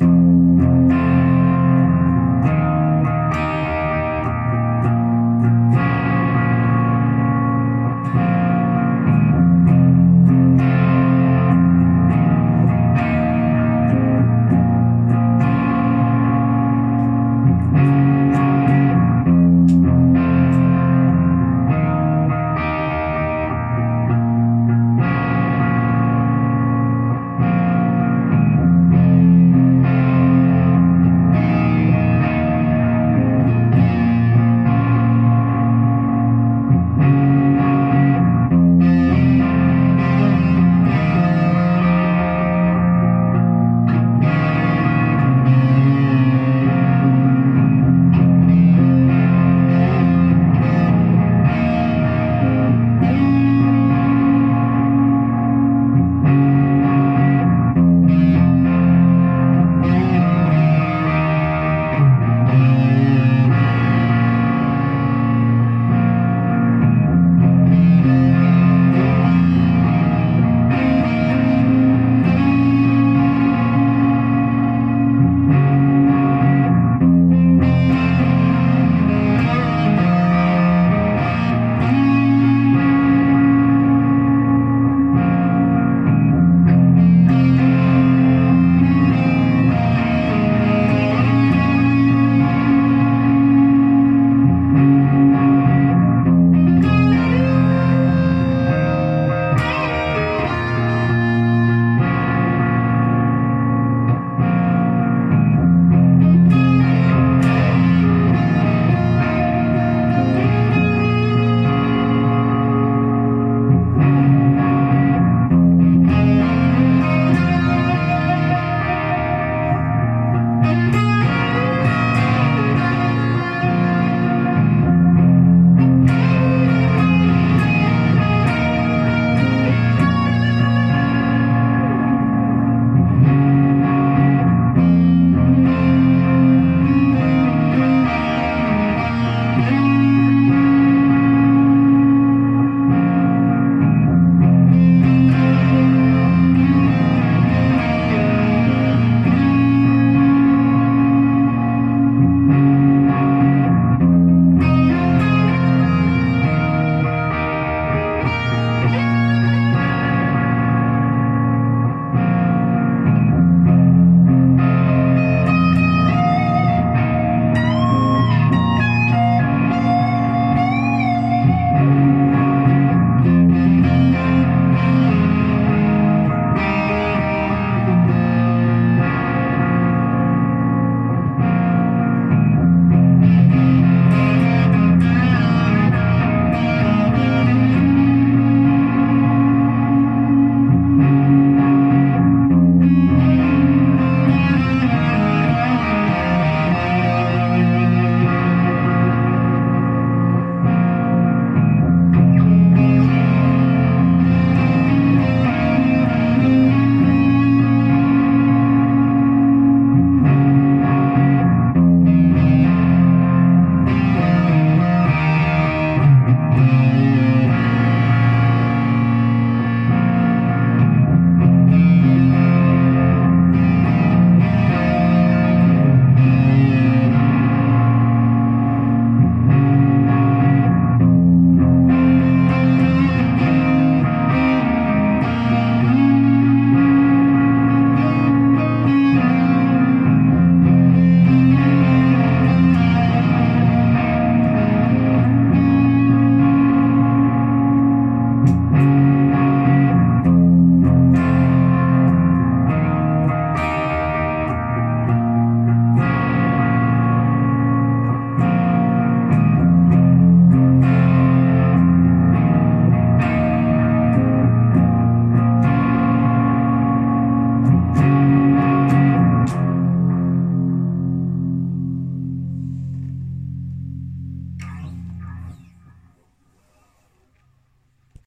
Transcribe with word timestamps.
you. 0.00 0.29